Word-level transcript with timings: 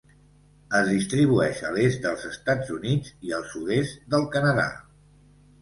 Es 0.77 0.87
distribueix 0.91 1.59
a 1.67 1.69
l'est 1.75 2.01
dels 2.07 2.25
Estats 2.29 2.73
Units 2.79 3.13
i 3.29 3.37
al 3.41 3.47
sud-est 3.53 4.05
del 4.15 4.27
Canadà. 4.39 4.69